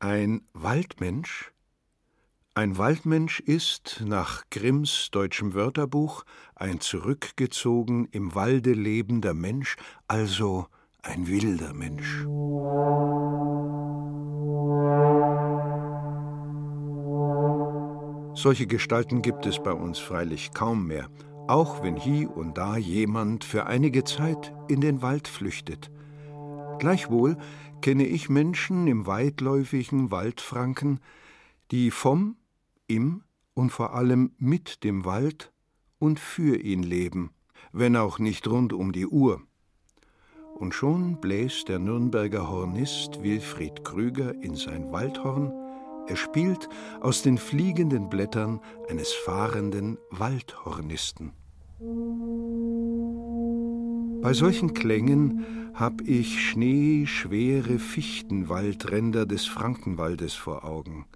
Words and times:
Ein 0.00 0.42
Waldmensch? 0.52 1.52
Ein 2.54 2.78
Waldmensch 2.78 3.40
ist, 3.40 4.00
nach 4.06 4.44
Grimms 4.48 5.08
deutschem 5.10 5.54
Wörterbuch, 5.54 6.22
ein 6.54 6.78
zurückgezogen 6.78 8.06
im 8.12 8.32
Walde 8.32 8.74
lebender 8.74 9.34
Mensch, 9.34 9.74
also 10.06 10.68
ein 11.02 11.26
wilder 11.26 11.74
Mensch. 11.74 12.24
Solche 18.40 18.68
Gestalten 18.68 19.20
gibt 19.20 19.46
es 19.46 19.60
bei 19.60 19.72
uns 19.72 19.98
freilich 19.98 20.52
kaum 20.54 20.86
mehr, 20.86 21.08
auch 21.48 21.82
wenn 21.82 21.96
hie 21.96 22.24
und 22.24 22.56
da 22.56 22.76
jemand 22.76 23.42
für 23.42 23.66
einige 23.66 24.04
Zeit 24.04 24.54
in 24.68 24.80
den 24.80 25.02
Wald 25.02 25.26
flüchtet. 25.26 25.90
Gleichwohl 26.78 27.36
kenne 27.80 28.06
ich 28.06 28.28
Menschen 28.28 28.86
im 28.86 29.06
weitläufigen 29.06 30.10
Waldfranken, 30.10 31.00
die 31.70 31.90
vom, 31.90 32.36
im 32.86 33.22
und 33.54 33.70
vor 33.70 33.94
allem 33.94 34.32
mit 34.38 34.84
dem 34.84 35.04
Wald 35.04 35.52
und 35.98 36.18
für 36.18 36.56
ihn 36.56 36.82
leben, 36.82 37.30
wenn 37.72 37.96
auch 37.96 38.18
nicht 38.18 38.46
rund 38.48 38.72
um 38.72 38.92
die 38.92 39.06
Uhr. 39.06 39.42
Und 40.54 40.74
schon 40.74 41.20
bläst 41.20 41.68
der 41.68 41.78
Nürnberger 41.78 42.48
Hornist 42.48 43.22
Wilfried 43.22 43.84
Krüger 43.84 44.34
in 44.42 44.56
sein 44.56 44.90
Waldhorn, 44.90 45.52
er 46.08 46.16
spielt 46.16 46.70
aus 47.00 47.20
den 47.22 47.36
fliegenden 47.36 48.08
Blättern 48.08 48.60
eines 48.88 49.12
fahrenden 49.12 49.98
Waldhornisten. 50.10 51.32
Bei 54.20 54.32
solchen 54.32 54.74
Klängen 54.74 55.72
hab 55.74 56.00
ich 56.00 56.50
schneeschwere 56.50 57.78
Fichtenwaldränder 57.78 59.26
des 59.26 59.46
Frankenwaldes 59.46 60.34
vor 60.34 60.64
Augen. 60.64 61.06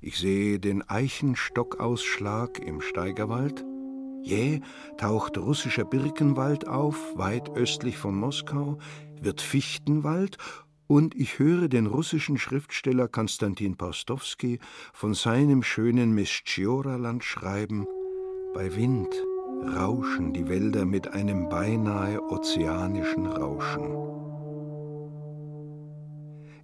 Ich 0.00 0.18
sehe 0.18 0.58
den 0.58 0.88
Eichenstockausschlag 0.88 2.58
im 2.58 2.80
Steigerwald. 2.80 3.62
Jäh 4.22 4.60
taucht 4.96 5.36
russischer 5.36 5.84
Birkenwald 5.84 6.66
auf, 6.66 6.96
weit 7.16 7.50
östlich 7.50 7.98
von 7.98 8.14
Moskau, 8.14 8.78
wird 9.20 9.42
Fichtenwald 9.42 10.38
und 10.86 11.14
ich 11.14 11.38
höre 11.38 11.68
den 11.68 11.86
russischen 11.86 12.38
Schriftsteller 12.38 13.06
Konstantin 13.06 13.76
Paustowski 13.76 14.60
von 14.94 15.12
seinem 15.12 15.62
schönen 15.62 16.14
Mischtschioraland 16.14 17.22
schreiben: 17.22 17.86
Bei 18.54 18.74
Wind 18.74 19.14
rauschen 19.62 20.32
die 20.32 20.48
Wälder 20.48 20.84
mit 20.84 21.08
einem 21.08 21.48
beinahe 21.48 22.22
ozeanischen 22.22 23.26
Rauschen. 23.26 23.96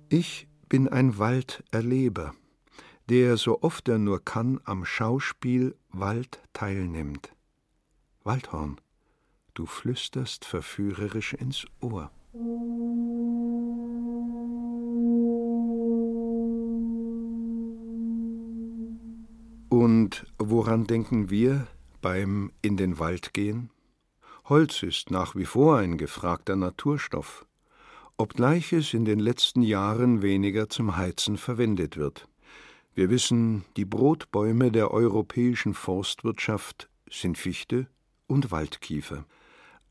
Ich 0.08 0.48
bin 0.68 0.88
ein 0.88 1.18
Walderleber, 1.18 2.34
der 3.08 3.36
so 3.36 3.62
oft 3.62 3.88
er 3.88 3.98
nur 3.98 4.24
kann 4.24 4.60
am 4.64 4.84
Schauspiel 4.84 5.76
Wald 5.90 6.40
teilnimmt. 6.52 7.32
Waldhorn, 8.24 8.80
du 9.54 9.66
flüsterst 9.66 10.44
verführerisch 10.44 11.34
ins 11.34 11.66
Ohr. 11.80 12.10
Und 19.68 20.26
woran 20.38 20.84
denken 20.84 21.30
wir, 21.30 21.66
beim 22.00 22.52
in 22.62 22.76
den 22.76 22.98
Wald 22.98 23.34
gehen? 23.34 23.70
Holz 24.44 24.82
ist 24.82 25.10
nach 25.10 25.34
wie 25.34 25.44
vor 25.44 25.78
ein 25.78 25.98
gefragter 25.98 26.56
Naturstoff, 26.56 27.46
obgleich 28.16 28.72
es 28.72 28.94
in 28.94 29.04
den 29.04 29.18
letzten 29.18 29.62
Jahren 29.62 30.22
weniger 30.22 30.68
zum 30.68 30.96
Heizen 30.96 31.36
verwendet 31.36 31.96
wird. 31.96 32.28
Wir 32.94 33.10
wissen, 33.10 33.64
die 33.76 33.84
Brotbäume 33.84 34.70
der 34.72 34.90
europäischen 34.90 35.74
Forstwirtschaft 35.74 36.88
sind 37.10 37.36
Fichte 37.36 37.88
und 38.26 38.50
Waldkiefer. 38.50 39.26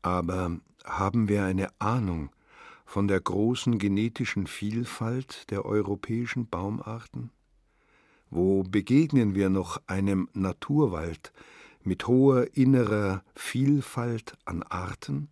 Aber 0.02 0.58
haben 0.84 1.28
wir 1.28 1.44
eine 1.44 1.68
Ahnung 1.78 2.30
von 2.84 3.08
der 3.08 3.20
großen 3.20 3.78
genetischen 3.78 4.46
Vielfalt 4.46 5.50
der 5.50 5.64
europäischen 5.64 6.48
Baumarten? 6.48 7.30
Wo 8.30 8.62
begegnen 8.62 9.34
wir 9.34 9.50
noch 9.50 9.80
einem 9.86 10.28
Naturwald, 10.32 11.32
mit 11.86 12.06
hoher 12.06 12.56
innerer 12.56 13.22
Vielfalt 13.34 14.34
an 14.44 14.62
Arten? 14.62 15.28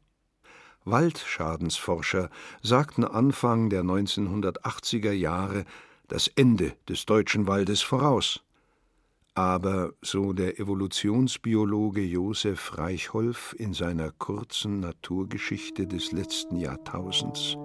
Waldschadensforscher 0.85 2.31
sagten 2.63 3.05
Anfang 3.05 3.71
der 3.71 3.83
1980er 3.83 5.13
Jahre 5.13 5.65
das 6.09 6.29
Ende 6.29 6.73
des 6.89 7.07
deutschen 7.07 7.47
Waldes 7.47 7.83
voraus. 7.83 8.43
Aber, 9.35 9.93
so 10.01 10.33
der 10.33 10.61
Evolutionsbiologe 10.61 12.03
Josef 12.03 12.79
Reichholf 12.79 13.57
in 13.59 13.75
seiner 13.75 14.13
kurzen 14.13 14.79
Naturgeschichte 14.81 15.89
des 15.89 16.13
letzten 16.13 16.57
Jahrtausends, 16.57 17.57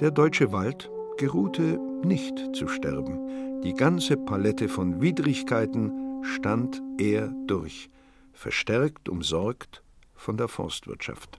der 0.00 0.10
deutsche 0.10 0.50
Wald 0.50 0.90
geruhte 1.18 1.78
nicht 2.02 2.34
zu 2.54 2.66
sterben. 2.68 3.62
Die 3.62 3.74
ganze 3.74 4.16
Palette 4.16 4.68
von 4.68 5.00
Widrigkeiten 5.00 6.05
stand 6.34 6.82
er 6.98 7.32
durch, 7.46 7.90
verstärkt 8.32 9.08
umsorgt 9.08 9.82
von 10.14 10.36
der 10.36 10.48
Forstwirtschaft. 10.48 11.38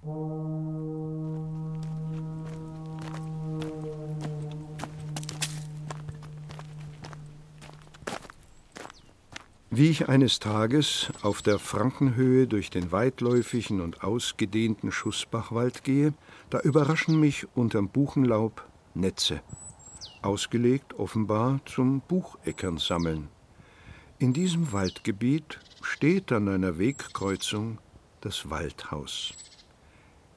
Wie 9.69 9.89
ich 9.89 10.09
eines 10.09 10.39
Tages 10.39 11.11
auf 11.21 11.41
der 11.41 11.59
Frankenhöhe 11.59 12.47
durch 12.47 12.69
den 12.69 12.91
weitläufigen 12.91 13.81
und 13.81 14.03
ausgedehnten 14.03 14.91
Schussbachwald 14.91 15.83
gehe, 15.83 16.13
da 16.49 16.59
überraschen 16.61 17.19
mich 17.19 17.45
unterm 17.55 17.89
Buchenlaub 17.89 18.65
Netze, 18.95 19.41
ausgelegt 20.21 20.95
offenbar 20.95 21.59
zum 21.65 22.01
Bucheckern 22.01 22.77
sammeln. 22.77 23.29
In 24.19 24.33
diesem 24.33 24.72
Waldgebiet 24.72 25.59
steht 25.83 26.31
an 26.31 26.50
einer 26.50 26.79
Wegkreuzung 26.79 27.78
das 28.22 28.50
Waldhaus. 28.50 29.35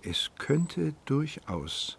Es 0.03 0.33
könnte 0.37 0.93
durchaus 1.07 1.97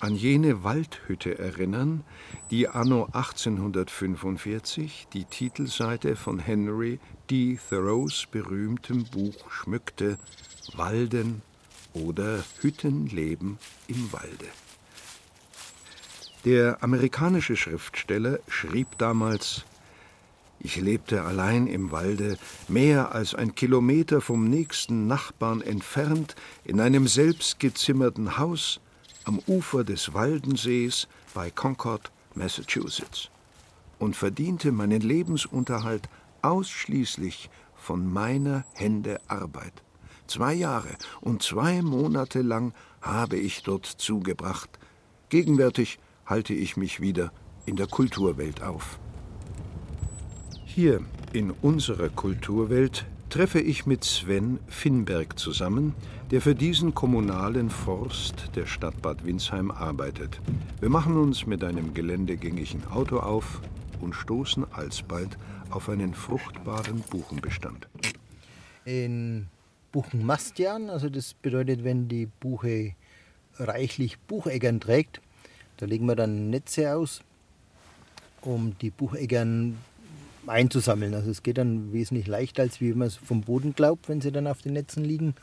an 0.00 0.16
jene 0.16 0.64
Waldhütte 0.64 1.38
erinnern, 1.38 2.02
die 2.50 2.66
anno 2.66 3.04
1845 3.12 5.06
die 5.12 5.24
Titelseite 5.24 6.16
von 6.16 6.40
Henry 6.40 6.98
D. 7.30 7.56
Thoreaus 7.70 8.26
berühmtem 8.28 9.04
Buch 9.04 9.48
schmückte 9.48 10.18
Walden 10.74 11.42
oder 11.92 12.42
Hüttenleben 12.62 13.58
im 13.86 14.12
Walde. 14.12 14.48
Der 16.44 16.82
amerikanische 16.82 17.54
Schriftsteller 17.54 18.40
schrieb 18.48 18.98
damals 18.98 19.64
ich 20.64 20.76
lebte 20.76 21.22
allein 21.22 21.66
im 21.66 21.90
Walde, 21.90 22.38
mehr 22.68 23.12
als 23.12 23.34
ein 23.34 23.56
Kilometer 23.56 24.20
vom 24.20 24.44
nächsten 24.44 25.08
Nachbarn 25.08 25.60
entfernt, 25.60 26.36
in 26.64 26.80
einem 26.80 27.08
selbstgezimmerten 27.08 28.38
Haus 28.38 28.80
am 29.24 29.40
Ufer 29.48 29.82
des 29.82 30.14
Waldensees 30.14 31.08
bei 31.34 31.50
Concord, 31.50 32.12
Massachusetts, 32.36 33.28
und 33.98 34.14
verdiente 34.14 34.70
meinen 34.70 35.00
Lebensunterhalt 35.00 36.08
ausschließlich 36.42 37.50
von 37.74 38.12
meiner 38.12 38.64
Hände 38.72 39.20
Arbeit. 39.26 39.82
Zwei 40.28 40.54
Jahre 40.54 40.96
und 41.20 41.42
zwei 41.42 41.82
Monate 41.82 42.40
lang 42.40 42.72
habe 43.00 43.36
ich 43.36 43.64
dort 43.64 43.86
zugebracht. 43.86 44.78
Gegenwärtig 45.28 45.98
halte 46.24 46.54
ich 46.54 46.76
mich 46.76 47.00
wieder 47.00 47.32
in 47.66 47.74
der 47.74 47.88
Kulturwelt 47.88 48.62
auf. 48.62 49.00
Hier 50.74 51.02
in 51.34 51.50
unserer 51.50 52.08
Kulturwelt 52.08 53.04
treffe 53.28 53.60
ich 53.60 53.84
mit 53.84 54.04
Sven 54.04 54.58
Finnberg 54.68 55.38
zusammen, 55.38 55.94
der 56.30 56.40
für 56.40 56.54
diesen 56.54 56.94
kommunalen 56.94 57.68
Forst 57.68 58.48
der 58.54 58.64
Stadt 58.64 59.02
Bad 59.02 59.26
Windsheim 59.26 59.70
arbeitet. 59.70 60.40
Wir 60.80 60.88
machen 60.88 61.18
uns 61.18 61.46
mit 61.46 61.62
einem 61.62 61.92
geländegängigen 61.92 62.86
Auto 62.86 63.18
auf 63.18 63.60
und 64.00 64.14
stoßen 64.14 64.64
alsbald 64.72 65.36
auf 65.68 65.90
einen 65.90 66.14
fruchtbaren 66.14 67.00
Buchenbestand. 67.10 67.86
In 68.86 69.48
Buchenmastjahren, 69.92 70.88
also 70.88 71.10
das 71.10 71.34
bedeutet, 71.34 71.84
wenn 71.84 72.08
die 72.08 72.30
Buche 72.40 72.94
reichlich 73.58 74.18
Bucheggern 74.20 74.80
trägt, 74.80 75.20
da 75.76 75.84
legen 75.84 76.06
wir 76.06 76.16
dann 76.16 76.48
Netze 76.48 76.96
aus, 76.96 77.20
um 78.40 78.74
die 78.80 78.88
Bucheggern 78.88 79.76
einzusammeln. 80.46 81.14
Also 81.14 81.30
es 81.30 81.42
geht 81.42 81.58
dann 81.58 81.92
wesentlich 81.92 82.26
leichter, 82.26 82.62
als 82.62 82.80
wie 82.80 82.92
man 82.92 83.08
es 83.08 83.16
vom 83.16 83.42
Boden 83.42 83.74
glaubt, 83.74 84.08
wenn 84.08 84.20
sie 84.20 84.32
dann 84.32 84.46
auf 84.46 84.62
den 84.62 84.74
Netzen 84.74 85.04
liegen. 85.04 85.34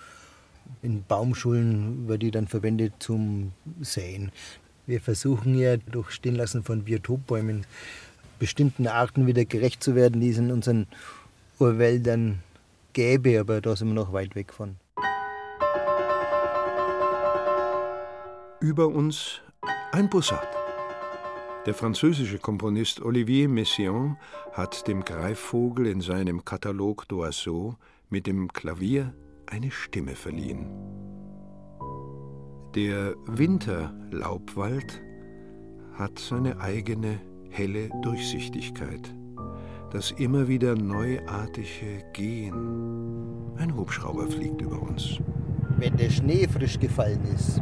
In 0.81 1.03
Baumschulen 1.03 2.07
wird 2.07 2.21
die 2.21 2.31
dann 2.31 2.47
verwendet 2.47 2.93
zum 2.99 3.53
Säen. 3.81 4.31
Wir 4.85 5.01
versuchen 5.01 5.57
ja 5.57 5.77
durch 5.77 6.11
Stehenlassen 6.11 6.63
von 6.63 6.83
Biotopbäumen 6.83 7.65
bestimmten 8.39 8.87
Arten 8.87 9.27
wieder 9.27 9.45
gerecht 9.45 9.83
zu 9.83 9.95
werden, 9.95 10.21
die 10.21 10.29
es 10.29 10.37
in 10.37 10.51
unseren 10.51 10.87
Urwäldern 11.59 12.39
gäbe, 12.93 13.39
aber 13.39 13.61
da 13.61 13.75
sind 13.75 13.89
wir 13.89 13.93
noch 13.93 14.13
weit 14.13 14.35
weg 14.35 14.53
von. 14.53 14.77
Über 18.61 18.87
uns 18.87 19.41
ein 19.91 20.09
Bussard. 20.09 20.58
Der 21.65 21.73
französische 21.73 22.39
Komponist 22.39 23.01
Olivier 23.01 23.49
Messiaen 23.49 24.15
hat 24.53 24.87
dem 24.87 25.03
Greifvogel 25.03 25.87
in 25.87 25.99
seinem 25.99 26.45
Katalog 26.45 27.03
d'Oiseaux 27.09 27.75
mit 28.09 28.27
dem 28.27 28.47
Klavier 28.53 29.13
eine 29.45 29.69
Stimme 29.69 30.15
verliehen. 30.15 30.67
Der 32.75 33.13
Winterlaubwald 33.25 35.01
hat 35.95 36.17
seine 36.17 36.61
eigene 36.61 37.19
helle 37.49 37.89
Durchsichtigkeit, 38.03 39.13
das 39.91 40.11
immer 40.11 40.47
wieder 40.47 40.75
neuartige 40.75 42.05
Gehen. 42.13 43.53
Ein 43.57 43.75
Hubschrauber 43.75 44.27
fliegt 44.27 44.61
über 44.61 44.81
uns. 44.81 45.19
Wenn 45.77 45.97
der 45.97 46.09
Schnee 46.09 46.47
frisch 46.47 46.79
gefallen 46.79 47.25
ist 47.35 47.61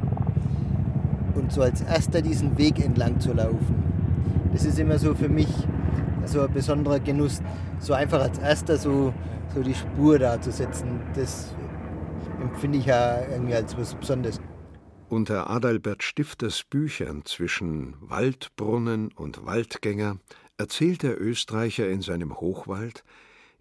und 1.34 1.52
so 1.52 1.64
als 1.64 1.82
erster 1.82 2.22
diesen 2.22 2.56
Weg 2.60 2.84
entlang 2.84 3.20
zu 3.20 3.34
laufen, 3.34 3.87
das 4.54 4.66
ist 4.66 4.80
immer 4.80 5.00
so 5.00 5.16
für 5.16 5.30
mich 5.30 5.48
so 6.26 6.42
ein 6.42 6.54
besonderer 6.54 7.00
Genuss, 7.00 7.42
so 7.80 7.94
einfach 7.94 8.22
als 8.22 8.38
erster 8.40 8.78
so, 8.78 9.14
so 9.54 9.62
die 9.64 9.74
Spur 9.74 10.20
da 10.20 10.42
zu 10.42 10.52
setzen. 10.52 11.00
Das 11.16 11.54
empfinde 12.42 12.80
ich 12.80 12.86
ja 12.86 13.22
irgendwie 13.30 13.56
als 13.56 13.78
was 13.78 13.96
Besonderes. 13.96 14.40
Unter 15.10 15.50
Adalbert 15.50 16.04
Stifters 16.04 16.64
Büchern 16.64 17.24
zwischen 17.24 17.96
Waldbrunnen 18.02 19.12
und 19.14 19.46
Waldgänger 19.46 20.18
erzählt 20.58 21.04
der 21.04 21.22
Österreicher 21.22 21.88
in 21.88 22.02
seinem 22.02 22.40
Hochwald, 22.42 23.04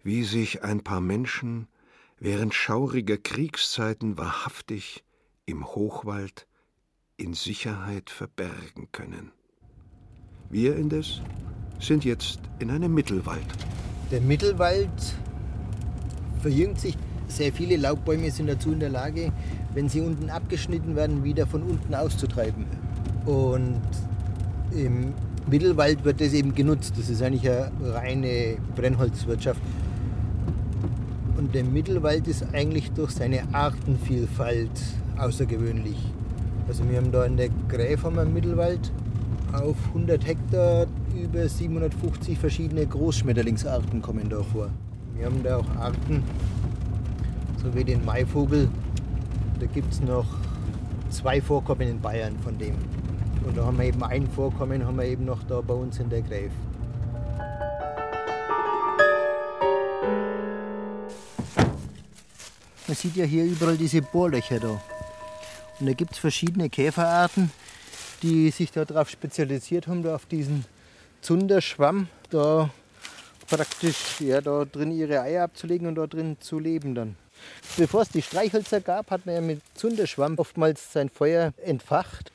wie 0.03 0.23
sich 0.23 0.63
ein 0.63 0.83
paar 0.83 0.99
Menschen 0.99 1.67
während 2.19 2.53
schauriger 2.53 3.17
Kriegszeiten 3.17 4.17
wahrhaftig 4.17 5.03
im 5.45 5.65
Hochwald 5.65 6.47
in 7.15 7.33
Sicherheit 7.33 8.09
verbergen 8.09 8.89
können. 8.91 9.31
Wir 10.49 10.77
indes 10.77 11.21
sind 11.77 12.05
jetzt 12.05 12.39
in 12.59 12.71
einem 12.71 12.93
Mittelwald. 12.93 13.43
Der 14.11 14.21
Mittelwald 14.21 14.89
verjüngt 16.41 16.79
sich. 16.79 16.97
Sehr 17.27 17.51
viele 17.51 17.75
Laubbäume 17.75 18.31
sind 18.31 18.47
dazu 18.47 18.71
in 18.71 18.79
der 18.79 18.89
Lage, 18.89 19.33
wenn 19.73 19.89
sie 19.89 19.99
unten 19.99 20.29
abgeschnitten 20.29 20.95
werden, 20.95 21.25
wieder 21.25 21.45
von 21.45 21.63
unten 21.63 21.93
auszutreiben. 21.93 22.65
Und 23.25 23.81
im 24.73 25.13
Mittelwald 25.51 26.05
wird 26.05 26.21
das 26.21 26.31
eben 26.31 26.55
genutzt. 26.55 26.93
Das 26.97 27.09
ist 27.09 27.21
eigentlich 27.21 27.51
eine 27.51 27.69
reine 27.81 28.57
Brennholzwirtschaft. 28.77 29.61
Und 31.37 31.53
der 31.53 31.65
Mittelwald 31.65 32.25
ist 32.29 32.45
eigentlich 32.53 32.89
durch 32.93 33.11
seine 33.11 33.53
Artenvielfalt 33.53 34.71
außergewöhnlich. 35.17 35.97
Also 36.69 36.89
wir 36.89 36.97
haben 36.97 37.11
da 37.11 37.25
in 37.25 37.35
der 37.35 37.49
Gräf 37.67 38.05
am 38.05 38.33
Mittelwald 38.33 38.93
auf 39.53 39.75
100 39.89 40.25
Hektar 40.25 40.87
über 41.15 41.47
750 41.47 42.37
verschiedene 42.37 42.85
Großschmetterlingsarten 42.85 44.01
kommen 44.01 44.29
da 44.29 44.43
vor. 44.43 44.69
Wir 45.15 45.25
haben 45.25 45.41
da 45.43 45.57
auch 45.57 45.69
Arten, 45.77 46.23
so 47.61 47.73
wie 47.73 47.83
den 47.83 48.03
Maivogel. 48.05 48.69
Da 49.59 49.65
gibt 49.65 49.91
es 49.91 50.01
noch 50.01 50.27
zwei 51.09 51.41
Vorkommen 51.41 51.87
in 51.87 51.99
Bayern 51.99 52.37
von 52.43 52.57
dem. 52.57 52.75
Und 53.45 53.57
da 53.57 53.65
haben 53.65 53.77
wir 53.77 53.85
eben 53.85 54.03
ein 54.03 54.27
Vorkommen 54.27 54.85
haben 54.85 54.97
wir 54.97 55.05
eben 55.05 55.25
noch 55.25 55.41
da 55.43 55.61
bei 55.61 55.73
uns 55.73 55.99
in 55.99 56.09
der 56.09 56.21
Gräf. 56.21 56.51
Man 62.87 62.95
sieht 62.95 63.15
ja 63.15 63.25
hier 63.25 63.43
überall 63.43 63.77
diese 63.77 64.01
Bohrlöcher 64.01 64.59
da. 64.59 64.81
Und 65.79 65.85
da 65.85 65.93
gibt 65.93 66.13
es 66.13 66.17
verschiedene 66.17 66.69
Käferarten, 66.69 67.51
die 68.21 68.49
sich 68.51 68.71
darauf 68.71 69.09
spezialisiert 69.09 69.87
haben, 69.87 70.03
da 70.03 70.15
auf 70.15 70.25
diesen 70.25 70.65
Zunderschwamm 71.21 72.07
da 72.29 72.69
praktisch 73.47 74.19
ja, 74.19 74.41
da 74.41 74.65
drin 74.65 74.91
ihre 74.91 75.21
Eier 75.21 75.43
abzulegen 75.43 75.87
und 75.87 75.95
da 75.95 76.07
drin 76.07 76.37
zu 76.39 76.59
leben 76.59 76.95
dann. 76.95 77.15
Bevor 77.77 78.01
es 78.01 78.09
die 78.09 78.21
Streichhölzer 78.21 78.81
gab, 78.81 79.11
hat 79.11 79.25
man 79.25 79.35
ja 79.35 79.41
mit 79.41 79.61
Zunderschwamm 79.75 80.37
oftmals 80.37 80.91
sein 80.91 81.09
Feuer 81.09 81.53
entfacht. 81.63 82.31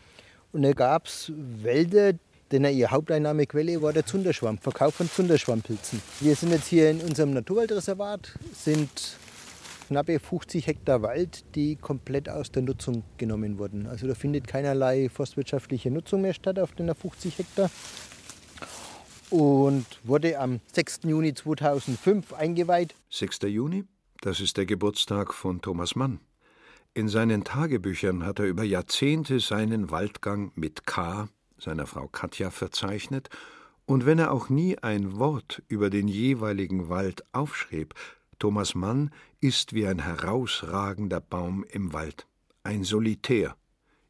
Und 0.52 0.62
da 0.62 0.72
gab 0.72 1.06
es 1.06 1.32
Wälder, 1.34 2.12
denn 2.50 2.64
ihre 2.64 2.90
Haupteinnahmequelle 2.90 3.80
war 3.82 3.92
der 3.92 4.06
Zunderschwamm, 4.06 4.58
Verkauf 4.58 4.94
von 4.94 5.10
Zunderschwammpilzen. 5.10 6.02
Wir 6.20 6.36
sind 6.36 6.52
jetzt 6.52 6.68
hier 6.68 6.90
in 6.90 7.00
unserem 7.00 7.32
Naturwaldreservat, 7.32 8.32
sind 8.54 9.16
knappe 9.92 10.18
50 10.18 10.66
Hektar 10.66 11.02
Wald, 11.02 11.44
die 11.54 11.76
komplett 11.76 12.28
aus 12.28 12.50
der 12.50 12.62
Nutzung 12.62 13.04
genommen 13.18 13.58
wurden. 13.58 13.86
Also 13.86 14.06
da 14.06 14.14
findet 14.14 14.48
keinerlei 14.48 15.10
forstwirtschaftliche 15.10 15.90
Nutzung 15.90 16.22
mehr 16.22 16.32
statt 16.32 16.58
auf 16.58 16.72
den 16.72 16.92
50 16.94 17.38
Hektar. 17.38 17.70
Und 19.28 19.84
wurde 20.02 20.38
am 20.38 20.60
6. 20.72 21.00
Juni 21.04 21.34
2005 21.34 22.32
eingeweiht. 22.32 22.94
6. 23.10 23.40
Juni? 23.42 23.84
Das 24.22 24.40
ist 24.40 24.56
der 24.56 24.64
Geburtstag 24.64 25.34
von 25.34 25.60
Thomas 25.60 25.94
Mann. 25.94 26.20
In 26.94 27.08
seinen 27.08 27.44
Tagebüchern 27.44 28.24
hat 28.24 28.38
er 28.38 28.46
über 28.46 28.64
Jahrzehnte 28.64 29.40
seinen 29.40 29.90
Waldgang 29.90 30.52
mit 30.54 30.86
K, 30.86 31.28
seiner 31.58 31.86
Frau 31.86 32.08
Katja, 32.08 32.50
verzeichnet, 32.50 33.28
und 33.84 34.06
wenn 34.06 34.18
er 34.18 34.32
auch 34.32 34.48
nie 34.48 34.78
ein 34.78 35.18
Wort 35.18 35.62
über 35.68 35.90
den 35.90 36.08
jeweiligen 36.08 36.88
Wald 36.88 37.24
aufschrieb, 37.32 37.94
Thomas 38.42 38.74
Mann 38.74 39.12
ist 39.40 39.72
wie 39.72 39.86
ein 39.86 40.00
herausragender 40.00 41.20
Baum 41.20 41.64
im 41.70 41.92
Wald, 41.92 42.26
ein 42.64 42.82
Solitär 42.82 43.54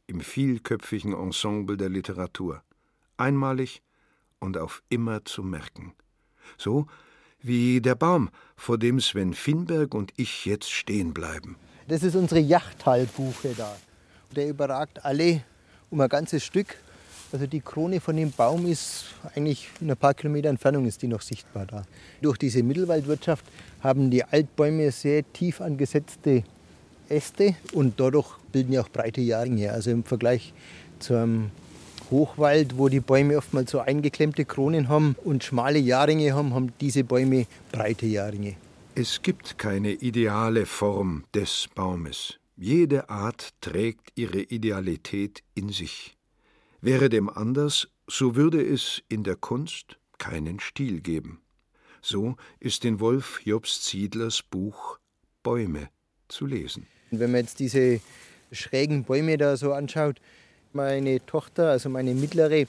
im 0.06 0.22
vielköpfigen 0.22 1.12
Ensemble 1.12 1.76
der 1.76 1.90
Literatur, 1.90 2.62
einmalig 3.18 3.82
und 4.38 4.56
auf 4.56 4.82
immer 4.88 5.26
zu 5.26 5.42
merken. 5.42 5.92
So 6.56 6.86
wie 7.42 7.82
der 7.82 7.94
Baum, 7.94 8.30
vor 8.56 8.78
dem 8.78 9.00
Sven 9.00 9.34
Finberg 9.34 9.92
und 9.92 10.14
ich 10.16 10.46
jetzt 10.46 10.70
stehen 10.70 11.12
bleiben. 11.12 11.56
Das 11.88 12.02
ist 12.02 12.16
unsere 12.16 12.40
Yachthalbuche 12.40 13.52
da. 13.54 13.76
Der 14.34 14.48
überragt 14.48 15.04
alle 15.04 15.44
um 15.90 16.00
ein 16.00 16.08
ganzes 16.08 16.42
Stück 16.42 16.78
also 17.32 17.46
die 17.46 17.60
Krone 17.60 18.00
von 18.00 18.16
dem 18.16 18.30
Baum 18.30 18.66
ist 18.66 19.06
eigentlich 19.34 19.68
in 19.80 19.90
ein 19.90 19.96
paar 19.96 20.14
Kilometer 20.14 20.48
Entfernung 20.48 20.86
ist 20.86 21.02
die 21.02 21.08
noch 21.08 21.22
sichtbar 21.22 21.66
da. 21.66 21.84
Durch 22.20 22.36
diese 22.36 22.62
Mittelwaldwirtschaft 22.62 23.44
haben 23.80 24.10
die 24.10 24.24
Altbäume 24.24 24.90
sehr 24.90 25.30
tief 25.32 25.60
angesetzte 25.60 26.44
Äste 27.08 27.56
und 27.72 27.98
dadurch 27.98 28.36
bilden 28.52 28.72
ja 28.72 28.82
auch 28.82 28.88
breite 28.88 29.20
Jahrringe. 29.20 29.72
Also 29.72 29.90
im 29.90 30.04
Vergleich 30.04 30.52
zum 30.98 31.50
Hochwald, 32.10 32.76
wo 32.76 32.88
die 32.88 33.00
Bäume 33.00 33.38
oftmals 33.38 33.70
so 33.70 33.80
eingeklemmte 33.80 34.44
Kronen 34.44 34.88
haben 34.88 35.16
und 35.24 35.42
schmale 35.42 35.78
Jahrringe 35.78 36.34
haben, 36.34 36.54
haben 36.54 36.72
diese 36.80 37.04
Bäume 37.04 37.46
breite 37.72 38.06
Jahrringe. 38.06 38.56
Es 38.94 39.22
gibt 39.22 39.56
keine 39.56 39.92
ideale 39.92 40.66
Form 40.66 41.24
des 41.34 41.68
Baumes. 41.74 42.38
Jede 42.56 43.08
Art 43.08 43.48
trägt 43.62 44.12
ihre 44.16 44.40
Idealität 44.40 45.42
in 45.54 45.70
sich. 45.70 46.14
Wäre 46.84 47.08
dem 47.08 47.30
anders, 47.30 47.86
so 48.08 48.34
würde 48.34 48.60
es 48.60 49.02
in 49.08 49.22
der 49.22 49.36
Kunst 49.36 49.98
keinen 50.18 50.58
Stil 50.58 51.00
geben. 51.00 51.40
So 52.00 52.34
ist 52.58 52.84
in 52.84 52.98
Wolf 52.98 53.40
Jobst 53.44 53.84
Ziedlers 53.84 54.42
Buch 54.42 54.98
Bäume 55.44 55.90
zu 56.26 56.44
lesen. 56.44 56.88
Wenn 57.12 57.30
man 57.30 57.42
jetzt 57.42 57.60
diese 57.60 58.00
schrägen 58.50 59.04
Bäume 59.04 59.38
da 59.38 59.56
so 59.56 59.72
anschaut, 59.72 60.20
meine 60.72 61.24
Tochter, 61.24 61.70
also 61.70 61.88
meine 61.88 62.16
mittlere, 62.16 62.66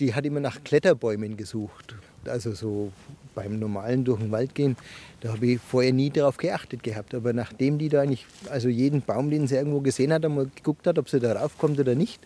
die 0.00 0.14
hat 0.14 0.26
immer 0.26 0.40
nach 0.40 0.62
Kletterbäumen 0.62 1.38
gesucht. 1.38 1.94
Also 2.26 2.52
so 2.52 2.92
beim 3.34 3.58
normalen 3.58 4.04
durch 4.04 4.20
den 4.20 4.30
Wald 4.30 4.54
gehen, 4.54 4.76
da 5.20 5.32
habe 5.32 5.46
ich 5.46 5.60
vorher 5.60 5.92
nie 5.92 6.10
darauf 6.10 6.36
geachtet 6.36 6.82
gehabt. 6.82 7.14
Aber 7.14 7.32
nachdem 7.32 7.78
die 7.78 7.88
da 7.88 8.00
eigentlich, 8.02 8.26
also 8.50 8.68
jeden 8.68 9.02
Baum, 9.02 9.30
den 9.30 9.46
sie 9.46 9.56
irgendwo 9.56 9.80
gesehen 9.80 10.12
hat, 10.12 10.24
einmal 10.24 10.48
geguckt 10.54 10.86
hat, 10.86 10.98
ob 10.98 11.08
sie 11.08 11.20
da 11.20 11.32
raufkommt 11.32 11.78
oder 11.78 11.94
nicht, 11.94 12.20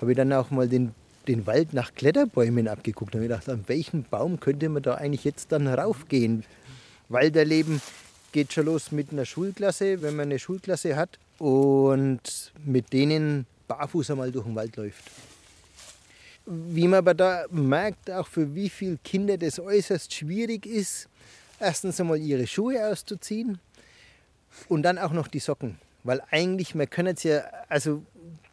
habe 0.00 0.12
ich 0.12 0.16
dann 0.16 0.32
auch 0.32 0.50
mal 0.50 0.68
den, 0.68 0.92
den 1.28 1.46
Wald 1.46 1.72
nach 1.72 1.94
Kletterbäumen 1.94 2.68
abgeguckt. 2.68 3.14
Da 3.14 3.18
habe 3.18 3.24
ich 3.24 3.30
gedacht, 3.30 3.48
an 3.48 3.64
welchen 3.66 4.04
Baum 4.04 4.40
könnte 4.40 4.68
man 4.68 4.82
da 4.82 4.94
eigentlich 4.94 5.24
jetzt 5.24 5.52
dann 5.52 5.66
raufgehen? 5.66 6.44
Walderleben 7.08 7.80
geht 8.32 8.52
schon 8.52 8.66
los 8.66 8.92
mit 8.92 9.12
einer 9.12 9.24
Schulklasse, 9.24 10.02
wenn 10.02 10.16
man 10.16 10.28
eine 10.28 10.38
Schulklasse 10.38 10.96
hat 10.96 11.18
und 11.38 12.52
mit 12.64 12.92
denen 12.92 13.46
barfuß 13.66 14.10
einmal 14.10 14.30
durch 14.30 14.44
den 14.44 14.54
Wald 14.54 14.76
läuft. 14.76 15.04
Wie 16.46 16.88
man 16.88 16.98
aber 16.98 17.14
da 17.14 17.44
merkt, 17.50 18.10
auch 18.10 18.26
für 18.26 18.54
wie 18.54 18.68
viele 18.68 18.98
Kinder 19.04 19.36
das 19.36 19.60
äußerst 19.60 20.12
schwierig 20.12 20.66
ist, 20.66 21.08
erstens 21.60 22.00
einmal 22.00 22.18
ihre 22.18 22.46
Schuhe 22.46 22.86
auszuziehen 22.88 23.58
und 24.68 24.82
dann 24.82 24.98
auch 24.98 25.12
noch 25.12 25.28
die 25.28 25.38
Socken. 25.38 25.78
Weil 26.02 26.22
eigentlich, 26.30 26.74
man 26.74 26.88
kann 26.88 27.06
es 27.06 27.22
ja, 27.22 27.42
also 27.68 28.02